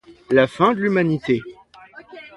La 0.31 0.47
fin 0.47 0.73
de 0.73 0.79
l'humanité. 0.79 1.41